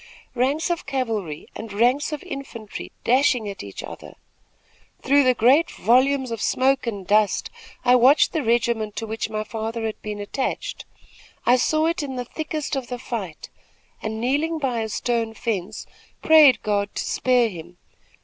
[0.33, 4.15] Ranks of cavalry and ranks of infantry dashing at each other.
[5.03, 7.51] Through the great volumes of smoke and dust,
[7.85, 10.85] I watched the regiment to which my father had been attached.
[11.45, 13.49] I saw it in the thickest of the fight
[14.01, 15.85] and, kneeling by a stone fence,
[16.23, 17.77] prayed God to spare him.